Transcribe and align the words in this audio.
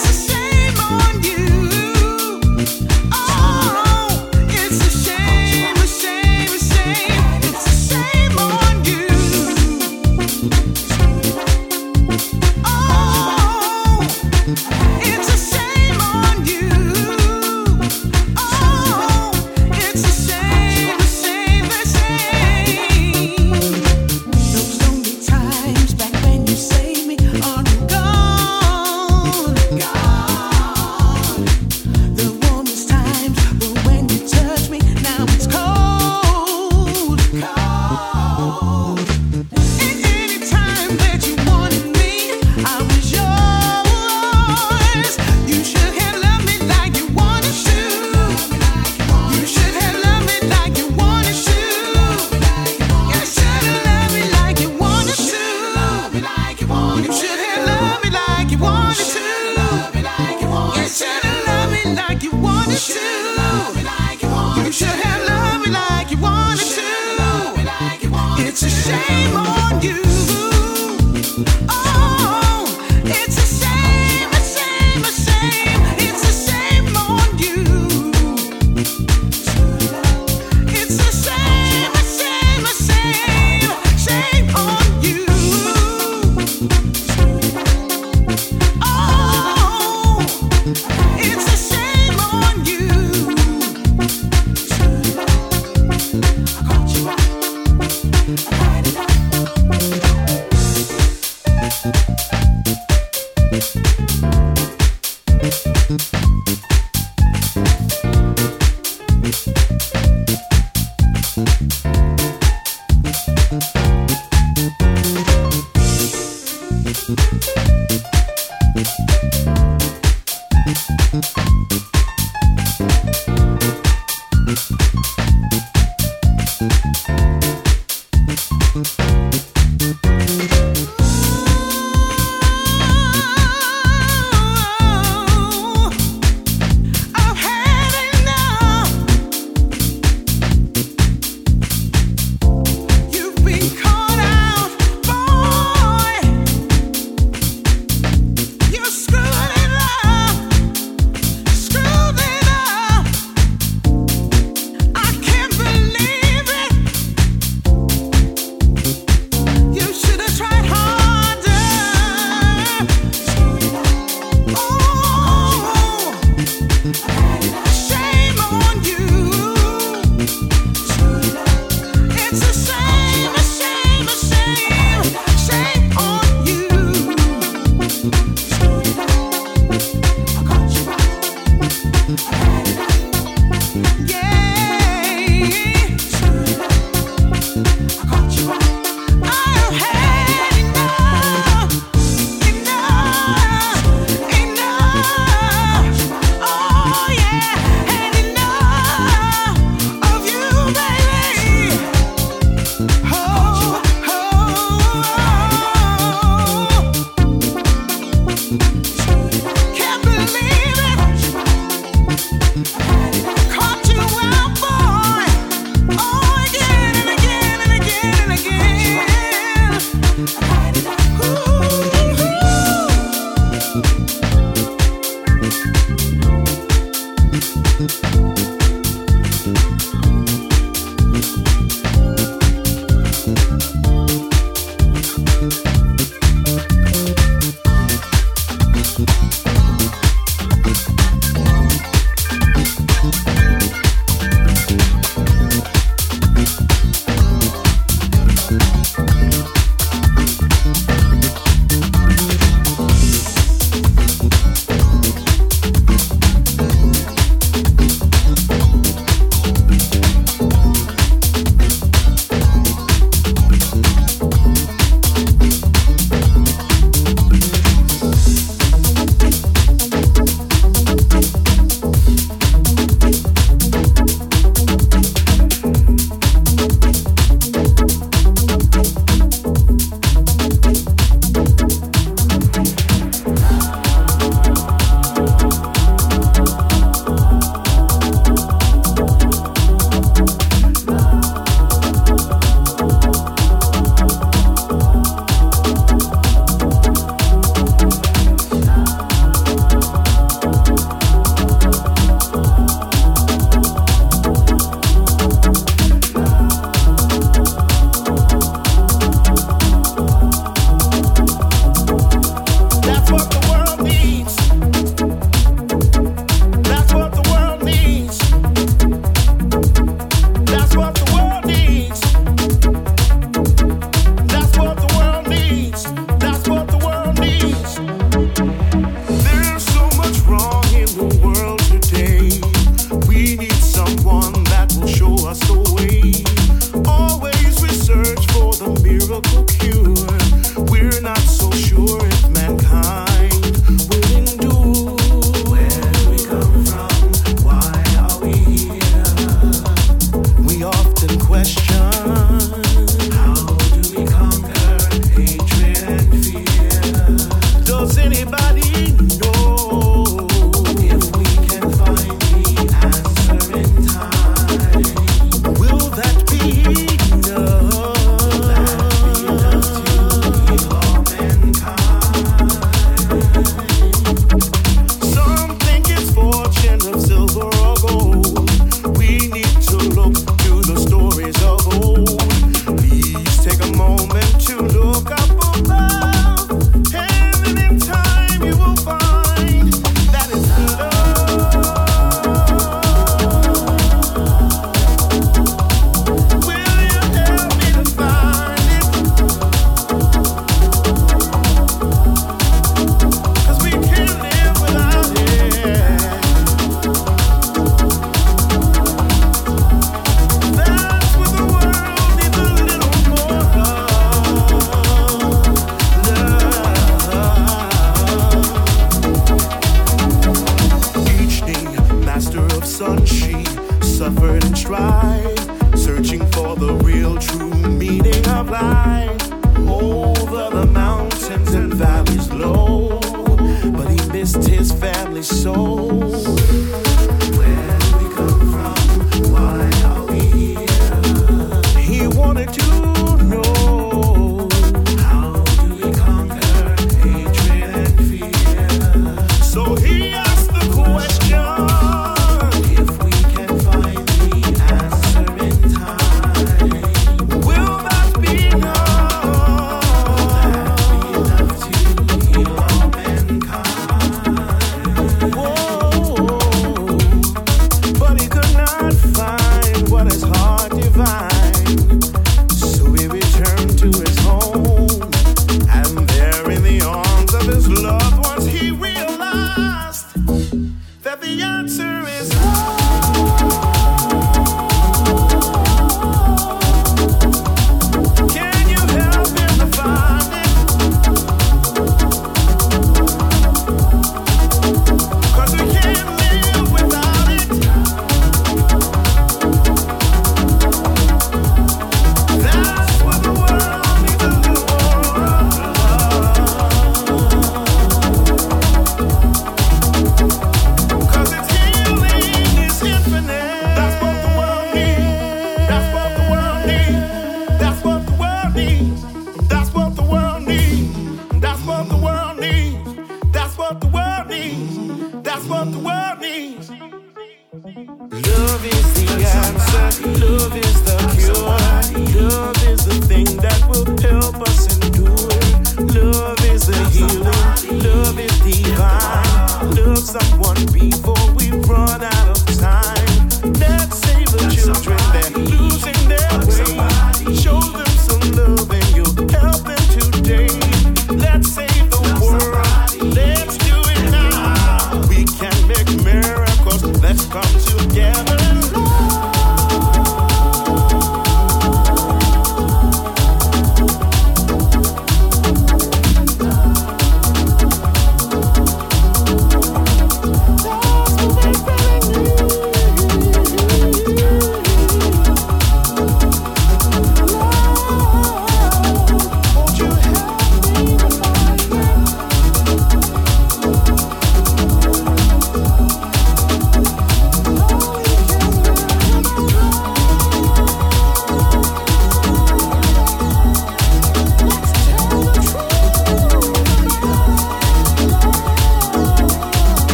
shame 0.00 0.78
on 0.80 1.22
you. 1.22 1.51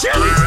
The 0.00 0.37